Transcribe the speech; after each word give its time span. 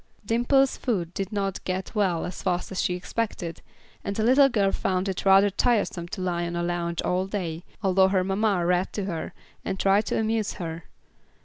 Dimple's 0.25 0.77
foot 0.77 1.13
did 1.13 1.31
not 1.31 1.63
get 1.63 1.93
well 1.93 2.25
as 2.25 2.41
fast 2.41 2.71
as 2.71 2.81
she 2.81 2.95
expected, 2.95 3.61
and 4.03 4.15
the 4.15 4.23
little 4.23 4.49
girl 4.49 4.71
found 4.71 5.07
it 5.07 5.25
rather 5.27 5.51
tiresome 5.51 6.07
to 6.07 6.21
lie 6.21 6.47
on 6.47 6.55
a 6.55 6.63
lounge 6.63 7.03
all 7.03 7.27
day, 7.27 7.63
although 7.83 8.07
her 8.07 8.23
mamma 8.23 8.65
read 8.65 8.91
to 8.93 9.05
her, 9.05 9.31
and 9.63 9.79
tried 9.79 10.07
to 10.07 10.17
amuse 10.17 10.53
her. 10.53 10.85